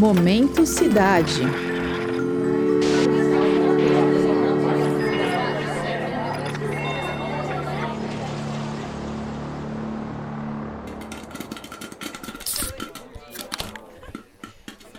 Momento 0.00 0.64
Cidade. 0.64 1.69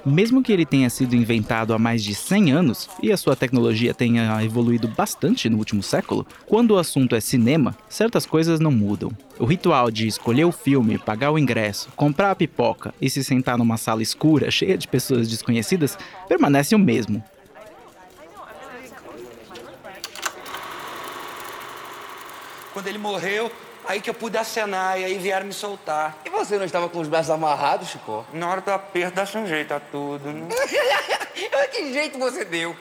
Mesmo 0.03 0.41
que 0.41 0.51
ele 0.51 0.65
tenha 0.65 0.89
sido 0.89 1.15
inventado 1.15 1.75
há 1.75 1.79
mais 1.79 2.03
de 2.03 2.15
100 2.15 2.51
anos 2.51 2.89
e 3.03 3.11
a 3.11 3.17
sua 3.17 3.35
tecnologia 3.35 3.93
tenha 3.93 4.43
evoluído 4.43 4.87
bastante 4.87 5.47
no 5.47 5.59
último 5.59 5.83
século, 5.83 6.25
quando 6.47 6.71
o 6.71 6.79
assunto 6.79 7.15
é 7.15 7.21
cinema, 7.21 7.77
certas 7.87 8.25
coisas 8.25 8.59
não 8.59 8.71
mudam. 8.71 9.11
O 9.37 9.45
ritual 9.45 9.91
de 9.91 10.07
escolher 10.07 10.45
o 10.45 10.51
filme, 10.51 10.97
pagar 10.97 11.29
o 11.31 11.37
ingresso, 11.37 11.87
comprar 11.95 12.31
a 12.31 12.35
pipoca 12.35 12.95
e 12.99 13.11
se 13.11 13.23
sentar 13.23 13.59
numa 13.59 13.77
sala 13.77 14.01
escura 14.01 14.49
cheia 14.49 14.75
de 14.75 14.87
pessoas 14.87 15.29
desconhecidas 15.29 15.95
permanece 16.27 16.73
o 16.73 16.79
mesmo. 16.79 17.23
Quando 22.73 22.87
ele 22.87 22.97
morreu, 22.97 23.51
Aí 23.87 23.99
que 23.99 24.09
eu 24.09 24.13
pude 24.13 24.37
acenar 24.37 24.99
e 24.99 25.05
aí 25.05 25.17
vieram 25.17 25.45
me 25.45 25.53
soltar. 25.53 26.17
E 26.25 26.29
você 26.29 26.57
não 26.57 26.65
estava 26.65 26.87
com 26.89 26.99
os 26.99 27.07
braços 27.07 27.29
amarrados, 27.29 27.89
Chico? 27.89 28.25
Na 28.33 28.49
hora 28.49 28.61
do 28.61 28.71
aperto 28.71 29.15
dá 29.15 29.39
um 29.39 29.47
jeito 29.47 29.73
a 29.73 29.79
tudo, 29.79 30.31
né? 30.31 30.47
que 31.71 31.93
jeito 31.93 32.17
você 32.17 32.45
deu? 32.45 32.75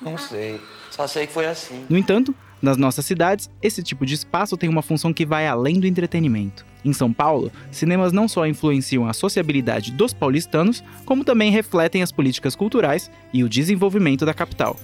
Não 0.00 0.16
sei. 0.16 0.60
Só 0.90 1.06
sei 1.06 1.26
que 1.26 1.32
foi 1.32 1.46
assim. 1.46 1.86
No 1.88 1.98
entanto, 1.98 2.34
nas 2.62 2.76
nossas 2.76 3.06
cidades, 3.06 3.50
esse 3.62 3.82
tipo 3.82 4.04
de 4.04 4.14
espaço 4.14 4.56
tem 4.56 4.68
uma 4.68 4.82
função 4.82 5.12
que 5.12 5.24
vai 5.24 5.46
além 5.46 5.80
do 5.80 5.86
entretenimento. 5.86 6.64
Em 6.84 6.92
São 6.92 7.12
Paulo, 7.12 7.52
cinemas 7.70 8.12
não 8.12 8.26
só 8.26 8.46
influenciam 8.46 9.06
a 9.06 9.12
sociabilidade 9.12 9.92
dos 9.92 10.12
paulistanos, 10.12 10.82
como 11.04 11.24
também 11.24 11.50
refletem 11.50 12.02
as 12.02 12.12
políticas 12.12 12.56
culturais 12.56 13.10
e 13.32 13.44
o 13.44 13.48
desenvolvimento 13.48 14.24
da 14.24 14.34
capital. 14.34 14.76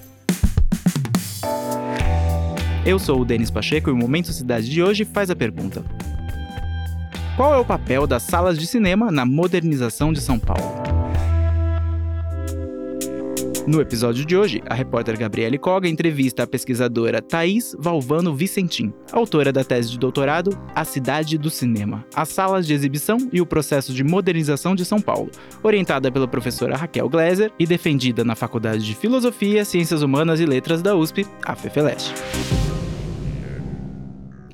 Eu 2.87 2.97
sou 2.97 3.19
o 3.19 3.25
Denis 3.25 3.51
Pacheco 3.51 3.89
e 3.89 3.93
o 3.93 3.97
Momento 3.97 4.31
Cidade 4.31 4.69
de 4.69 4.81
hoje 4.81 5.03
faz 5.03 5.29
a 5.29 5.35
pergunta: 5.35 5.83
Qual 7.35 7.53
é 7.53 7.57
o 7.57 7.65
papel 7.65 8.07
das 8.07 8.23
salas 8.23 8.57
de 8.57 8.65
cinema 8.65 9.11
na 9.11 9.25
modernização 9.25 10.13
de 10.13 10.21
São 10.21 10.39
Paulo? 10.39 10.63
No 13.67 13.81
episódio 13.81 14.23
de 14.23 14.37
hoje, 14.37 14.63
a 14.65 14.73
repórter 14.73 15.19
Gabriele 15.19 15.57
Koga 15.57 15.89
entrevista 15.89 16.43
a 16.43 16.47
pesquisadora 16.47 17.21
Thaís 17.21 17.75
Valvano 17.77 18.33
Vicentim, 18.33 18.93
autora 19.11 19.51
da 19.51 19.65
tese 19.65 19.91
de 19.91 19.99
doutorado 19.99 20.57
A 20.73 20.85
Cidade 20.85 21.37
do 21.37 21.49
Cinema, 21.49 22.05
as 22.15 22.29
salas 22.29 22.65
de 22.65 22.73
exibição 22.73 23.17
e 23.33 23.41
o 23.41 23.45
processo 23.45 23.93
de 23.93 24.05
modernização 24.05 24.73
de 24.73 24.85
São 24.85 25.01
Paulo, 25.01 25.29
orientada 25.61 26.09
pela 26.09 26.29
professora 26.29 26.77
Raquel 26.77 27.09
Gleiser 27.09 27.51
e 27.59 27.67
defendida 27.67 28.23
na 28.23 28.35
Faculdade 28.35 28.85
de 28.85 28.95
Filosofia, 28.95 29.65
Ciências 29.65 30.01
Humanas 30.01 30.39
e 30.39 30.45
Letras 30.45 30.81
da 30.81 30.95
USP, 30.95 31.27
a 31.43 31.53
FEFELESTE. 31.53 32.66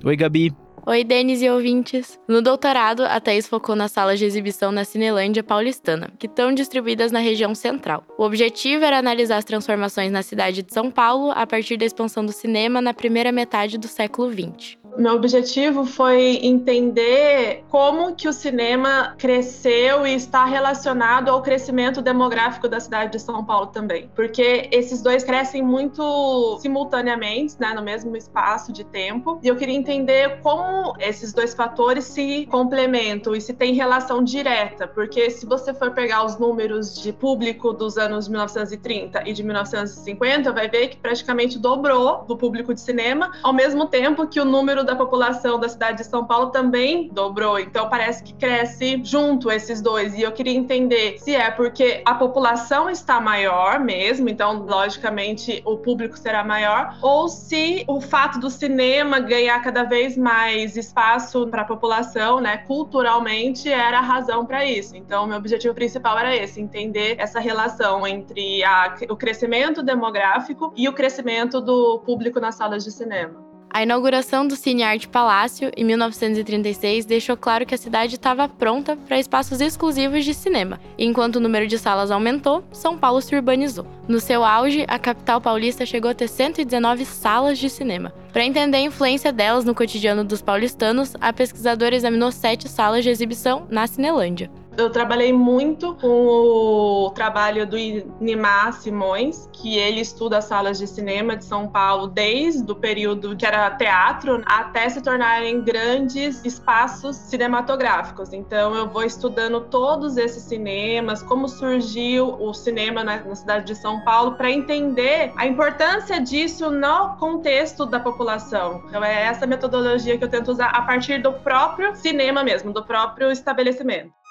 Oi, 0.06 0.18
Gabi. 0.18 0.54
Oi, 0.86 1.02
Denis 1.06 1.42
e 1.42 1.50
ouvintes. 1.50 2.20
No 2.28 2.42
doutorado, 2.42 3.06
a 3.06 3.22
Thaís 3.22 3.48
focou 3.48 3.74
nas 3.74 3.94
salas 3.94 4.20
de 4.20 4.26
exibição 4.26 4.70
na 4.70 4.84
Cinelândia 4.84 5.42
paulistana, 5.42 6.12
que 6.20 6.28
estão 6.28 6.54
distribuídas 6.54 7.10
na 7.10 7.20
região 7.20 7.56
central. 7.56 8.04
O 8.18 8.24
objetivo 8.24 8.84
era 8.84 9.00
analisar 9.00 9.38
as 9.38 9.46
transformações 9.46 10.12
na 10.12 10.22
cidade 10.22 10.62
de 10.62 10.74
São 10.74 10.92
Paulo 10.92 11.32
a 11.32 11.48
partir 11.48 11.78
da 11.78 11.86
expansão 11.86 12.26
do 12.26 12.34
cinema 12.34 12.82
na 12.82 12.94
primeira 12.94 13.32
metade 13.32 13.78
do 13.78 13.88
século 13.88 14.30
XX 14.30 14.83
meu 14.98 15.16
objetivo 15.16 15.86
foi 15.86 16.40
entender 16.44 17.64
como 17.70 18.16
que 18.16 18.28
o 18.28 18.34
cinema 18.34 19.16
cresceu 19.18 20.06
e 20.06 20.14
está 20.14 20.46
relacionado 20.46 21.30
ao 21.30 21.42
crescimento 21.42 22.02
demográfico 22.02 22.68
da 22.68 22.80
cidade 22.80 23.14
de 23.14 23.20
São 23.20 23.44
Paulo 23.44 23.68
também, 23.68 24.10
porque 24.16 24.70
esses 24.72 25.02
dois 25.02 25.24
crescem 25.24 25.62
muito 25.62 26.60
simultaneamente, 26.62 27.56
né, 27.60 27.74
no 27.74 27.82
mesmo 27.82 28.16
espaço 28.16 28.72
de 28.72 28.84
tempo, 28.84 29.40
e 29.42 29.48
eu 29.48 29.56
queria 29.56 29.76
entender 29.76 30.40
como 30.42 30.94
esses 31.00 31.34
dois 31.34 31.54
fatores 31.54 32.06
se 32.06 32.46
complementam 32.48 33.36
e 33.36 33.42
se 33.42 33.54
tem 33.54 33.74
relação 33.74 34.24
direta, 34.24 34.88
porque 34.88 35.30
se 35.30 35.46
você 35.46 35.74
for 35.74 35.92
pegar 35.92 36.24
os 36.26 36.38
números 36.38 37.02
de 37.02 37.12
público 37.12 37.74
dos 37.74 37.98
anos 37.98 38.28
1930 38.28 39.28
e 39.28 39.34
de 39.34 39.44
1950, 39.44 40.52
vai 40.52 40.70
ver 40.70 40.90
que 40.90 40.98
praticamente 40.98 41.58
dobrou 41.58 42.26
o 42.28 42.38
público 42.38 42.74
de 42.74 42.82
cinema, 42.82 43.32
ao 43.42 43.54
mesmo 43.54 43.88
tempo 43.88 44.28
que 44.28 44.40
o 44.40 44.46
número 44.46 44.83
da 44.84 44.96
população 44.96 45.60
da 45.60 45.70
cidade 45.70 45.98
de 46.00 46.06
São 46.06 46.26
Paulo 46.26 46.52
também 46.52 47.10
dobrou. 47.12 47.60
Então 47.60 47.90
parece 47.90 48.24
que 48.24 48.34
cresce 48.34 49.02
junto 49.04 49.52
esses 49.52 49.82
dois. 49.82 50.14
E 50.18 50.22
eu 50.22 50.32
queria 50.32 50.54
entender 50.54 51.18
se 51.20 51.36
é 51.36 51.50
porque 51.52 52.02
a 52.06 52.16
população 52.16 52.90
está 52.90 53.20
maior 53.20 53.80
mesmo, 53.80 54.30
então 54.30 54.66
logicamente 54.66 55.62
o 55.66 55.78
público 55.78 56.18
será 56.18 56.44
maior, 56.44 56.98
ou 57.02 57.28
se 57.28 57.84
o 57.88 58.02
fato 58.02 58.40
do 58.40 58.50
cinema 58.50 59.20
ganhar 59.20 59.62
cada 59.62 59.84
vez 59.84 60.18
mais 60.18 60.76
espaço 60.78 61.48
para 61.48 61.62
a 61.62 61.66
população, 61.66 62.40
né, 62.40 62.58
culturalmente 62.58 63.70
era 63.70 64.00
a 64.00 64.02
razão 64.02 64.46
para 64.46 64.66
isso. 64.66 64.96
Então 64.96 65.28
meu 65.28 65.38
objetivo 65.38 65.74
principal 65.74 66.18
era 66.18 66.36
esse, 66.36 66.62
entender 66.62 67.16
essa 67.18 67.40
relação 67.40 68.06
entre 68.06 68.64
a, 68.64 68.96
o 69.10 69.16
crescimento 69.16 69.84
demográfico 69.84 70.74
e 70.76 70.88
o 70.88 70.94
crescimento 70.94 71.62
do 71.62 72.00
público 72.00 72.40
nas 72.40 72.56
salas 72.56 72.84
de 72.84 72.92
cinema. 72.92 73.53
A 73.74 73.82
inauguração 73.82 74.48
do 74.48 74.56
Cine 74.56 74.84
Arte 74.84 75.08
Palácio, 75.08 75.72
em 75.76 75.84
1936, 75.84 77.06
deixou 77.06 77.36
claro 77.36 77.66
que 77.66 77.74
a 77.74 77.78
cidade 77.78 78.14
estava 78.14 78.48
pronta 78.48 78.96
para 78.96 79.20
espaços 79.20 79.60
exclusivos 79.60 80.24
de 80.24 80.32
cinema. 80.36 80.80
Enquanto 80.96 81.38
o 81.38 81.40
número 81.40 81.66
de 81.66 81.80
salas 81.80 82.12
aumentou, 82.12 82.64
São 82.72 82.96
Paulo 82.96 83.20
se 83.20 83.36
urbanizou. 83.36 83.88
No 84.08 84.20
seu 84.20 84.46
auge, 84.46 84.86
a 84.88 85.00
capital 85.00 85.42
paulista 85.42 85.88
chegou 85.88 86.12
a 86.12 86.14
ter 86.14 86.28
119 86.28 87.04
salas 87.04 87.58
de 87.58 87.68
cinema. 87.68 88.14
Para 88.32 88.46
entender 88.46 88.78
a 88.78 88.82
influência 88.82 89.34
delas 89.34 89.66
no 89.66 89.74
cotidiano 89.74 90.24
dos 90.24 90.44
paulistanos, 90.44 91.16
a 91.20 91.34
pesquisadora 91.34 91.96
examinou 91.96 92.32
sete 92.32 92.70
salas 92.70 93.04
de 93.04 93.10
exibição 93.10 93.66
na 93.72 93.88
Cinelândia. 93.88 94.52
Eu 94.76 94.90
trabalhei 94.90 95.32
muito 95.32 95.94
com 95.96 96.26
o 96.26 97.12
trabalho 97.12 97.68
do 97.68 97.78
Nimar 98.20 98.74
Simões, 98.74 99.48
que 99.54 99.78
ele 99.78 100.02
estuda 100.02 100.40
as 100.40 100.46
salas 100.46 100.80
de 100.80 100.88
cinema 100.88 101.36
de 101.36 101.46
São 101.46 101.68
Paulo 101.68 102.08
desde 102.08 102.72
o 102.72 102.76
período 102.76 103.36
que 103.38 103.46
era 103.46 103.70
teatro 103.72 104.42
até 104.48 104.90
se 104.90 105.00
tornarem 105.00 105.62
grandes 105.62 106.44
espaços 106.44 107.16
cinematográficos. 107.18 108.34
Então 108.34 108.74
eu 108.74 108.90
vou 108.90 109.04
estudando 109.04 109.62
todos 109.62 110.18
esses 110.18 110.42
cinemas, 110.42 111.22
como 111.22 111.48
surgiu 111.48 112.34
o 112.42 112.52
cinema 112.52 113.04
na, 113.04 113.18
na 113.24 113.36
cidade 113.36 113.68
de 113.68 113.76
São 113.76 114.04
Paulo, 114.04 114.34
para 114.34 114.50
entender 114.50 115.32
a 115.38 115.46
importância 115.46 116.20
disso 116.20 116.72
no 116.72 117.16
contexto 117.18 117.86
da 117.86 118.00
população. 118.00 118.82
Então 118.88 119.04
é 119.04 119.26
essa 119.26 119.46
metodologia 119.46 120.18
que 120.18 120.24
eu 120.24 120.30
tento 120.30 120.52
usar 120.52 120.70
a 120.70 120.82
partir 120.82 121.22
do 121.22 121.32
próprio 121.32 121.96
cinema 121.96 122.44
mesmo, 122.44 122.74
do 122.74 122.84
próprio 122.84 123.32
estabelecimento. 123.32 124.23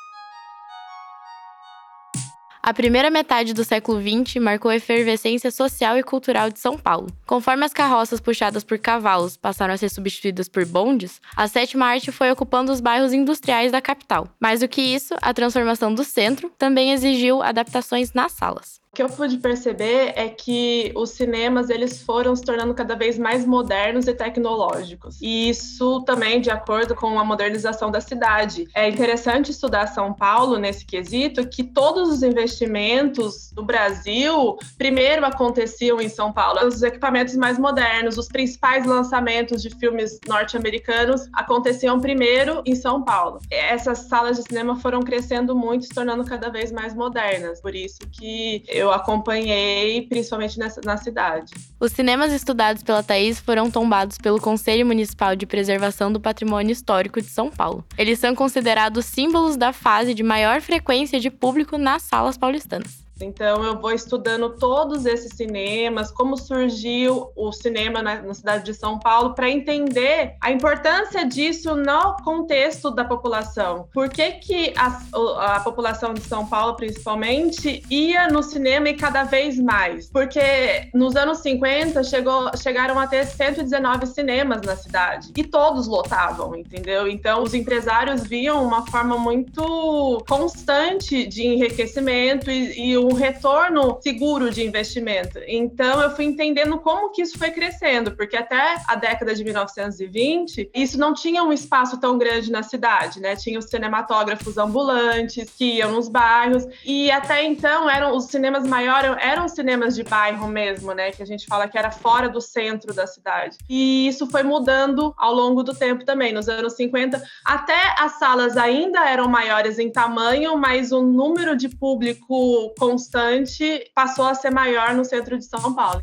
A 2.65 2.73
primeira 2.73 3.11
metade 3.11 3.53
do 3.53 3.65
século 3.65 4.01
XX 4.01 4.37
marcou 4.37 4.71
a 4.71 4.77
efervescência 4.77 5.51
social 5.51 5.99
e 5.99 6.03
cultural 6.05 6.49
de 6.49 6.61
São 6.61 6.79
Paulo. 6.79 7.09
Conforme 7.27 7.65
as 7.65 7.73
carroças 7.73 8.21
puxadas 8.21 8.63
por 8.63 8.79
cavalos 8.79 9.37
passaram 9.37 9.75
a 9.75 9.77
ser 9.77 9.89
substituídas 9.89 10.49
por 10.49 10.65
bondes, 10.65 11.21
a 11.35 11.49
sétima 11.49 11.87
arte 11.87 12.13
foi 12.13 12.31
ocupando 12.31 12.71
os 12.71 12.81
bairros 12.81 13.13
industriais 13.13 13.73
da 13.73 13.83
capital. 13.83 14.29
Mais 14.39 14.61
do 14.61 14.69
que 14.69 14.81
isso, 14.81 15.13
a 15.21 15.35
transformação 15.35 15.93
do 15.93 16.05
centro 16.05 16.53
também 16.57 16.93
exigiu 16.93 17.43
adaptações 17.43 18.13
nas 18.13 18.31
salas. 18.31 18.82
O 18.93 18.95
que 18.95 19.03
eu 19.03 19.09
pude 19.09 19.39
perceber 19.39 20.13
é 20.17 20.29
que 20.29 20.93
os 20.95 21.13
cinemas 21.13 21.71
eles 21.71 22.03
foram 22.03 22.37
se 22.37 22.45
tornando 22.45 22.75
cada 22.75 22.95
vez 22.95 23.19
mais 23.19 23.47
modernos 23.47 24.07
e 24.07 24.13
tecnológicos. 24.13 25.17
E 25.19 25.49
isso 25.49 26.03
também 26.03 26.43
de 26.43 26.51
acordo 26.51 26.95
com 26.95 27.19
a 27.19 27.25
modernização 27.25 27.91
da 27.91 28.03
cidade. 28.03 28.69
É 28.75 28.87
interessante 28.87 29.51
estudar 29.51 29.87
São 29.87 30.13
Paulo 30.13 30.59
nesse 30.59 30.85
quesito 30.85 31.49
que 31.49 31.65
todos 31.65 32.11
os 32.11 32.23
investimentos 32.23 33.51
do 33.51 33.65
Brasil 33.65 34.59
primeiro 34.77 35.25
aconteciam 35.25 35.99
em 35.99 36.11
São 36.11 36.31
Paulo. 36.31 36.63
Os 36.67 36.83
equipamentos 36.83 37.35
mais 37.35 37.59
modernos, 37.59 38.19
os 38.19 38.29
principais 38.29 38.85
lançamentos 38.85 39.63
de 39.63 39.71
filmes 39.71 40.21
norte-americanos 40.29 41.31
aconteciam 41.33 41.99
primeiro 41.99 42.63
em 42.67 42.75
São 42.75 43.03
Paulo. 43.03 43.41
Essas 43.51 44.01
salas 44.01 44.37
de 44.37 44.43
cinema 44.43 44.77
foram 44.77 45.01
crescendo 45.01 45.57
muito, 45.57 45.87
se 45.87 45.95
tornando 45.95 46.27
cada 46.27 46.51
vez 46.51 46.71
mais 46.71 46.95
modernas. 46.95 47.59
Por 47.59 47.75
isso 47.75 48.01
que 48.13 48.63
eu 48.83 48.93
acompanhei, 48.93 50.03
principalmente 50.03 50.59
nessa, 50.59 50.81
na 50.85 50.97
cidade. 50.97 51.53
Os 51.79 51.93
cinemas 51.93 52.33
estudados 52.33 52.83
pela 52.83 53.03
Thaís 53.03 53.39
foram 53.39 53.71
tombados 53.71 54.19
pelo 54.19 54.41
Conselho 54.41 54.85
Municipal 54.85 55.37
de 55.37 55.47
Preservação 55.47 56.13
do 56.13 56.21
Patrimônio 56.21 56.73
Histórico 56.73 57.21
de 57.21 57.29
São 57.29 57.51
Paulo. 57.51 57.85
Eles 57.97 58.19
são 58.19 58.35
considerados 58.35 59.05
símbolos 59.07 59.57
da 59.57 59.73
fase 59.73 60.15
de 60.15 60.23
maior 60.23 60.61
frequência 60.61 61.21
de 61.21 61.31
público 61.31 61.79
nas 61.79 62.03
salas 62.03 62.37
paulistanas. 62.37 63.02
Então 63.23 63.65
eu 63.65 63.81
vou 63.81 63.93
estudando 63.93 64.51
todos 64.51 65.07
esses 65.07 65.37
cinemas, 65.37 66.11
como 66.11 66.37
surgiu 66.37 67.31
o 67.37 67.53
cinema 67.53 68.03
na, 68.03 68.23
na 68.23 68.35
cidade 68.35 68.65
de 68.65 68.75
São 68.75 68.99
Paulo, 68.99 69.35
para 69.35 69.49
entender 69.49 70.37
a 70.41 70.51
importância 70.51 71.25
disso 71.27 71.75
no 71.77 72.17
contexto 72.25 72.91
da 72.91 73.05
população. 73.05 73.89
Por 73.93 74.09
que, 74.09 74.33
que 74.33 74.75
a, 74.77 75.57
a 75.57 75.61
população 75.61 76.15
de 76.15 76.23
São 76.23 76.47
Paulo, 76.47 76.75
principalmente, 76.75 77.83
ia 77.91 78.29
no 78.29 78.43
cinema 78.43 78.89
e 78.89 78.95
cada 78.95 79.25
vez 79.25 79.59
mais? 79.59 80.11
Porque 80.11 80.91
nos 80.95 81.17
anos 81.17 81.39
50 81.39 82.03
chegou, 82.05 82.51
chegaram 82.57 82.99
a 82.99 83.07
ter 83.07 83.25
119 83.27 84.07
cinemas 84.07 84.63
na 84.63 84.77
cidade 84.77 85.33
e 85.37 85.45
todos 85.45 85.87
lotavam, 85.87 86.55
entendeu? 86.55 87.07
Então 87.09 87.43
os 87.43 87.55
empresários 87.55 88.23
viam 88.23 88.65
uma 88.65 88.87
forma 88.87 89.17
muito 89.19 90.23
constante 90.29 91.27
de 91.27 91.47
enriquecimento 91.47 92.51
e, 92.51 92.91
e 92.91 92.99
um 92.99 93.12
retorno 93.15 93.99
seguro 94.01 94.51
de 94.51 94.65
investimento. 94.65 95.39
Então 95.47 96.01
eu 96.01 96.11
fui 96.15 96.25
entendendo 96.25 96.79
como 96.79 97.11
que 97.11 97.23
isso 97.23 97.39
foi 97.39 97.51
crescendo, 97.51 98.13
porque 98.17 98.37
até 98.37 98.77
a 98.87 98.95
década 98.95 99.35
de 99.35 99.45
1920 99.45 100.71
isso 100.75 100.99
não 100.99 101.15
tinha 101.15 101.43
um 101.43 101.53
espaço 101.53 101.99
tão 102.01 102.19
grande 102.19 102.51
na 102.51 102.63
cidade, 102.63 103.21
né? 103.21 103.37
Tinha 103.37 103.59
os 103.59 103.67
cinematógrafos 103.67 104.59
ambulantes 104.59 105.51
que 105.51 105.77
iam 105.77 105.93
nos 105.93 106.09
bairros 106.09 106.67
e 106.85 107.11
até 107.11 107.45
então 107.45 107.89
eram 107.89 108.17
os 108.17 108.27
cinemas 108.27 108.67
maiores 108.67 109.03
eram 109.21 109.49
cinemas 109.49 109.95
de 109.95 110.03
bairro 110.03 110.49
mesmo, 110.49 110.93
né? 110.93 111.11
Que 111.13 111.23
a 111.23 111.27
gente 111.27 111.47
fala 111.47 111.69
que 111.69 111.79
era 111.79 111.91
fora 111.91 112.29
do 112.29 112.41
centro 112.41 112.93
da 112.95 113.07
cidade. 113.07 113.59
E 113.69 114.07
isso 114.07 114.27
foi 114.27 114.43
mudando 114.43 115.15
ao 115.17 115.35
longo 115.35 115.63
do 115.63 115.75
tempo 115.75 116.05
também. 116.05 116.33
Nos 116.33 116.49
anos 116.49 116.75
50, 116.75 117.23
até 117.45 117.95
as 117.99 118.19
salas 118.19 118.57
ainda 118.57 119.09
eram 119.09 119.29
maiores 119.29 119.79
em 119.79 119.91
tamanho, 119.91 120.57
mas 120.57 120.93
o 120.93 121.03
número 121.03 121.57
de 121.57 121.69
público 121.69 122.73
constante 122.93 123.91
passou 123.95 124.27
a 124.27 124.35
ser 124.35 124.51
maior 124.51 124.95
no 124.95 125.05
centro 125.05 125.39
de 125.39 125.47
São 125.47 125.75
Paulo. 125.75 126.03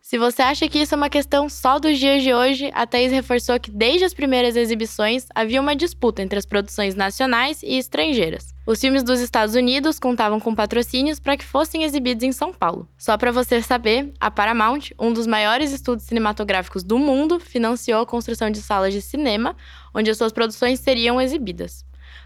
Se 0.00 0.18
você 0.18 0.42
acha 0.42 0.68
que 0.68 0.78
isso 0.78 0.94
é 0.94 0.96
uma 0.96 1.08
questão 1.08 1.48
só 1.48 1.78
dos 1.78 1.98
dias 1.98 2.22
de 2.22 2.32
hoje, 2.32 2.70
a 2.74 2.86
Thaís 2.86 3.10
reforçou 3.10 3.58
que 3.58 3.70
desde 3.70 4.04
as 4.04 4.14
primeiras 4.14 4.54
exibições 4.54 5.26
havia 5.34 5.60
uma 5.60 5.74
disputa 5.74 6.22
entre 6.22 6.38
as 6.38 6.44
produções 6.46 6.94
nacionais 6.94 7.62
e 7.62 7.78
estrangeiras. 7.78 8.54
Os 8.66 8.80
filmes 8.80 9.02
dos 9.02 9.18
Estados 9.18 9.54
Unidos 9.54 9.98
contavam 9.98 10.38
com 10.38 10.54
patrocínios 10.54 11.18
para 11.18 11.36
que 11.36 11.44
fossem 11.44 11.82
exibidos 11.82 12.22
em 12.22 12.32
São 12.32 12.52
Paulo. 12.52 12.86
Só 12.98 13.16
para 13.16 13.32
você 13.32 13.60
saber, 13.62 14.12
a 14.20 14.30
Paramount, 14.30 14.90
um 14.98 15.12
dos 15.12 15.26
maiores 15.26 15.72
estúdios 15.72 16.06
cinematográficos 16.06 16.84
do 16.84 16.98
mundo, 16.98 17.40
financiou 17.40 18.02
a 18.02 18.06
construção 18.06 18.50
de 18.50 18.60
salas 18.60 18.92
de 18.92 19.00
cinema 19.00 19.56
onde 19.92 20.10
as 20.10 20.18
suas 20.18 20.32
produções 20.32 20.78
seriam 20.78 21.20
exibidas. 21.20 21.84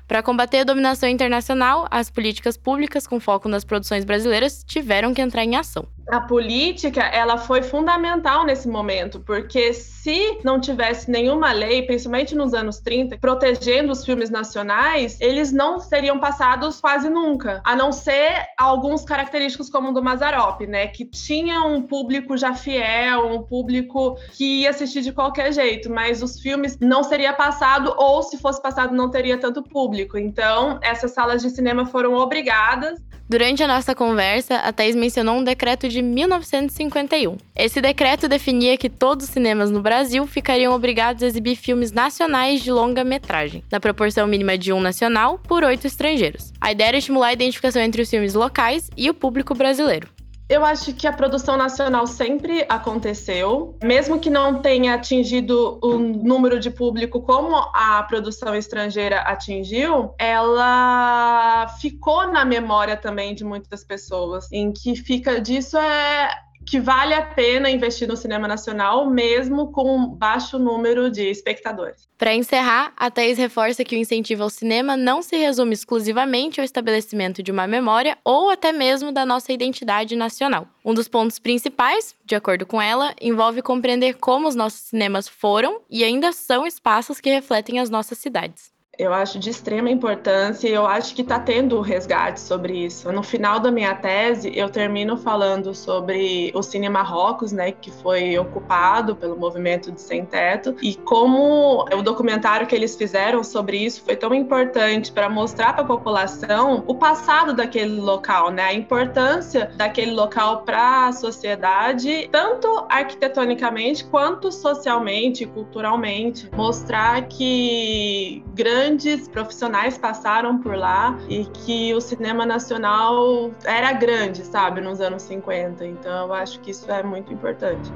Para 0.09 0.23
combater 0.23 0.61
a 0.61 0.65
dominação 0.65 1.07
internacional, 1.07 1.87
as 1.91 2.11
políticas 2.11 2.57
públicas 2.57 3.07
com 3.07 3.21
foco 3.21 3.47
nas 3.47 3.63
produções 3.63 4.07
brasileiras 4.07 4.65
tiveram 4.65 5.13
que 5.13 5.21
entrar 5.21 5.45
em 5.45 5.55
ação 5.55 5.87
a 6.11 6.21
política 6.21 7.03
ela 7.03 7.37
foi 7.37 7.63
fundamental 7.63 8.45
nesse 8.45 8.69
momento, 8.69 9.21
porque 9.21 9.73
se 9.73 10.39
não 10.43 10.61
tivesse 10.61 11.11
nenhuma 11.11 11.53
lei, 11.53 11.83
principalmente 11.83 12.35
nos 12.35 12.55
anos 12.55 12.79
30, 12.79 13.19
protegendo 13.19 13.93
os 13.93 14.05
filmes 14.05 14.31
nacionais, 14.31 15.21
eles 15.21 15.53
não 15.53 15.79
seriam 15.79 16.19
passados 16.19 16.81
quase 16.81 17.09
nunca, 17.11 17.61
a 17.65 17.77
não 17.77 17.93
ser 17.93 18.47
alguns 18.57 19.05
característicos 19.05 19.69
como 19.69 19.91
o 19.91 19.93
do 19.93 20.03
Mazarop, 20.03 20.63
né, 20.67 20.87
que 20.87 21.05
tinha 21.05 21.63
um 21.63 21.83
público 21.83 22.37
já 22.37 22.55
fiel, 22.55 23.27
um 23.27 23.43
público 23.43 24.17
que 24.33 24.63
ia 24.63 24.71
assistir 24.71 25.03
de 25.03 25.13
qualquer 25.13 25.53
jeito, 25.53 25.91
mas 25.91 26.23
os 26.23 26.41
filmes 26.41 26.79
não 26.81 27.03
seria 27.03 27.33
passado 27.33 27.95
ou 27.97 28.23
se 28.23 28.39
fosse 28.39 28.61
passado 28.63 28.95
não 28.95 29.11
teria 29.11 29.39
tanto 29.39 29.63
público. 29.63 30.17
Então, 30.17 30.79
essas 30.83 31.13
salas 31.13 31.43
de 31.43 31.51
cinema 31.51 31.87
foram 31.87 32.15
obrigadas 32.15 32.99
Durante 33.29 33.63
a 33.63 33.69
nossa 33.69 33.95
conversa, 33.95 34.57
a 34.57 34.73
Thais 34.73 34.97
mencionou 34.97 35.37
um 35.37 35.45
decreto 35.45 35.87
de 35.87 35.98
1951. 36.03 37.37
Esse 37.55 37.81
decreto 37.81 38.29
definia 38.29 38.77
que 38.77 38.89
todos 38.89 39.27
os 39.27 39.33
cinemas 39.33 39.71
no 39.71 39.81
Brasil 39.81 40.27
ficariam 40.27 40.75
obrigados 40.75 41.23
a 41.23 41.27
exibir 41.27 41.57
filmes 41.57 41.93
nacionais 41.93 42.63
de 42.63 42.71
longa-metragem, 42.71 43.63
na 43.71 43.81
proporção 43.81 44.27
mínima 44.27 44.59
de 44.59 44.73
um 44.73 44.81
nacional 44.81 45.39
por 45.39 45.65
oito 45.65 45.87
estrangeiros. 45.87 46.53
A 46.61 46.73
ideia 46.73 46.89
era 46.89 46.99
estimular 46.99 47.29
a 47.29 47.33
identificação 47.33 47.83
entre 47.83 48.03
os 48.03 48.11
filmes 48.11 48.35
locais 48.35 48.91
e 48.97 49.09
o 49.09 49.15
público 49.15 49.55
brasileiro. 49.55 50.18
Eu 50.49 50.65
acho 50.65 50.95
que 50.95 51.07
a 51.07 51.13
produção 51.13 51.59
nacional 51.59 52.07
sempre 52.07 52.65
aconteceu, 52.71 53.77
mesmo 53.83 54.19
que 54.19 54.31
não 54.31 54.63
tenha 54.63 54.95
atingido 54.95 55.79
o 55.83 55.99
número 55.99 56.59
de 56.59 56.71
público 56.71 57.21
como 57.21 57.55
a 57.75 58.03
produção 58.05 58.55
estrangeira 58.55 59.21
atingiu, 59.21 60.15
ela 60.19 61.69
ficou 61.81 62.33
na 62.33 62.47
memória 62.47 62.97
também 62.97 63.35
de 63.35 63.45
muitas 63.45 63.85
pessoas, 63.85 64.51
em 64.51 64.73
que 64.73 64.97
fica 64.97 65.39
disso 65.39 65.77
é 65.77 66.31
que 66.69 66.79
vale 66.79 67.15
a 67.15 67.23
pena 67.23 67.71
investir 67.71 68.07
no 68.07 68.17
cinema 68.17 68.47
nacional, 68.47 69.09
mesmo 69.09 69.73
com 69.73 69.97
um 69.97 70.09
baixo 70.09 70.59
número 70.59 71.11
de 71.11 71.29
espectadores. 71.31 72.09
Para 72.19 72.35
encerrar, 72.35 72.93
a 72.97 73.11
Thais 73.11 73.39
reforça 73.39 73.85
que 73.85 73.97
o 73.97 73.99
incentivo 73.99 74.43
ao 74.43 74.51
cinema 74.51 74.97
não 74.97 75.23
se 75.23 75.37
resume 75.37 75.73
exclusivamente 75.73 76.61
ao 76.61 76.65
estabelecimento 76.65 77.43
de 77.43 77.51
uma 77.51 77.67
memória 77.67 78.19
ou 78.25 78.51
até 78.51 78.73
mesmo 78.73 79.13
da 79.13 79.25
nossa 79.25 79.53
identidade 79.53 80.15
nacional. 80.15 80.69
Um 80.85 80.93
dos 80.93 81.09
pontos 81.09 81.39
principais, 81.39 82.15
de 82.25 82.35
acordo 82.35 82.67
com 82.67 82.81
ela, 82.81 83.15
envolve 83.21 83.63
compreender 83.63 84.15
como 84.15 84.47
os 84.49 84.55
nossos 84.55 84.81
cinemas 84.81 85.29
foram 85.29 85.81
e 85.89 86.05
ainda 86.05 86.33
são 86.33 86.67
espaços 86.67 87.21
que 87.21 87.31
refletem 87.31 87.79
as 87.79 87.89
nossas 87.89 88.19
cidades 88.19 88.78
eu 88.99 89.15
acho 89.15 89.39
de 89.39 89.49
extrema 89.49 89.89
importância 89.89 90.69
e 90.69 90.73
eu 90.73 90.85
acho 90.85 91.15
que 91.15 91.23
está 91.23 91.39
tendo 91.39 91.81
resgate 91.81 92.41
sobre 92.41 92.87
isso. 92.87 93.11
No 93.13 93.23
final 93.23 93.61
da 93.61 93.71
minha 93.71 93.95
tese, 93.95 94.51
eu 94.59 94.69
termino 94.69 95.17
falando 95.17 95.73
sobre 95.73 96.51
o 96.53 96.63
Cine 96.63 96.89
Marrocos, 96.89 97.53
né, 97.53 97.71
que 97.71 97.93
foi 97.93 98.37
ocupado 98.37 99.15
pelo 99.15 99.37
movimento 99.37 99.93
de 99.93 100.01
sem 100.01 100.25
teto 100.27 100.75
e 100.83 100.97
como 100.97 101.85
o 101.93 102.03
documentário 102.03 102.67
que 102.67 102.75
eles 102.75 102.97
fizeram 102.97 103.45
sobre 103.45 103.79
isso 103.79 104.03
foi 104.05 104.17
tão 104.17 104.35
importante 104.35 105.13
para 105.13 105.31
mostrar 105.31 105.75
para 105.75 105.85
a 105.85 105.87
população 105.87 106.83
o 106.89 106.95
passado 106.97 107.55
daquele 107.55 108.01
local, 108.01 108.51
né, 108.51 108.65
a 108.65 108.75
importância 108.75 109.71
daquele 109.77 110.11
local 110.11 110.63
para 110.63 111.07
a 111.07 111.13
sociedade, 111.13 112.29
tanto 112.33 112.67
arquitetonicamente 112.89 114.05
quanto 114.05 114.51
socialmente, 114.51 115.47
culturalmente, 115.47 116.51
mostrar 116.53 117.29
que 117.29 118.43
grande 118.55 118.88
grandes 118.89 119.29
profissionais 119.29 119.99
passaram 119.99 120.59
por 120.59 120.75
lá 120.75 121.19
e 121.29 121.45
que 121.45 121.93
o 121.93 122.01
cinema 122.01 122.47
nacional 122.47 123.51
era 123.65 123.93
grande, 123.93 124.43
sabe, 124.45 124.81
nos 124.81 124.99
anos 125.01 125.23
50. 125.25 125.85
Então 125.87 126.27
eu 126.27 126.33
acho 126.33 126.59
que 126.61 126.71
isso 126.71 126.91
é 126.91 127.03
muito 127.03 127.31
importante. 127.33 127.93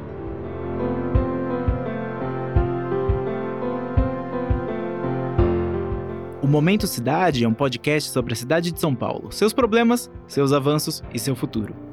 O 6.43 6.47
Momento 6.47 6.87
Cidade 6.87 7.43
é 7.43 7.49
um 7.49 7.55
podcast 7.55 8.11
sobre 8.11 8.35
a 8.35 8.37
cidade 8.37 8.71
de 8.71 8.79
São 8.79 8.95
Paulo, 8.95 9.33
seus 9.33 9.55
problemas, 9.55 10.11
seus 10.27 10.53
avanços 10.53 11.03
e 11.15 11.19
seu 11.19 11.35
futuro. 11.35 11.92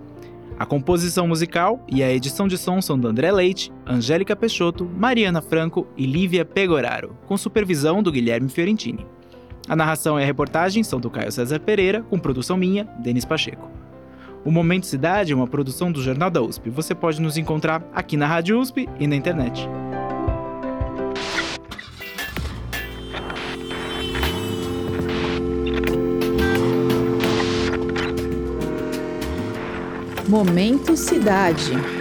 A 0.59 0.65
composição 0.65 1.25
musical 1.25 1.79
e 1.87 2.03
a 2.03 2.11
edição 2.13 2.45
de 2.45 2.57
som 2.57 2.81
são 2.81 2.99
do 2.99 3.07
André 3.07 3.31
Leite, 3.31 3.71
Angélica 3.87 4.35
Peixoto, 4.35 4.83
Mariana 4.83 5.41
Franco 5.41 5.87
e 5.95 6.05
Lívia 6.05 6.43
Pegoraro, 6.43 7.15
com 7.25 7.37
supervisão 7.37 8.03
do 8.03 8.11
Guilherme 8.11 8.49
Fiorentini. 8.49 9.07
A 9.69 9.75
narração 9.75 10.19
e 10.19 10.23
a 10.23 10.25
reportagem 10.25 10.83
são 10.83 10.99
do 10.99 11.09
Caio 11.09 11.31
César 11.31 11.61
Pereira, 11.61 12.03
com 12.03 12.19
produção 12.19 12.57
minha, 12.57 12.83
Denis 12.99 13.23
Pacheco. 13.23 13.71
O 14.43 14.51
Momento 14.51 14.85
Cidade 14.85 15.31
é 15.31 15.35
uma 15.35 15.47
produção 15.47 15.93
do 15.93 16.03
Jornal 16.03 16.29
da 16.29 16.41
USP. 16.41 16.69
Você 16.69 16.93
pode 16.93 17.21
nos 17.21 17.37
encontrar 17.37 17.81
aqui 17.93 18.17
na 18.17 18.27
Rádio 18.27 18.59
USP 18.59 18.89
e 18.99 19.07
na 19.07 19.15
internet. 19.15 19.65
Momento 30.29 30.95
Cidade. 30.95 31.98